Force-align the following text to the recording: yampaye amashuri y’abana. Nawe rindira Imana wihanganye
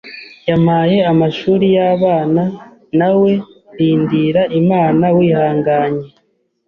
yampaye 0.47 0.97
amashuri 1.11 1.65
y’abana. 1.77 2.43
Nawe 2.99 3.31
rindira 3.77 4.41
Imana 4.61 5.05
wihanganye 5.17 6.05